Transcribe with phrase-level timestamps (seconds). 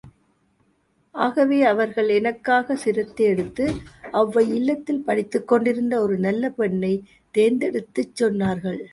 [1.15, 3.65] ஆகவே அவர்கள் எனக்காக சிரத்தை எடுத்து
[4.13, 7.05] ஒளவை இல்லத்தில் படித்துக் கொண்டிருந்த ஒரு நல்ல பெண்ணைத்
[7.35, 8.81] தேர்ந்தெடுத்துச் சொன்னார்கள்.